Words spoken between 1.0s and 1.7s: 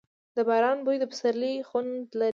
پسرلي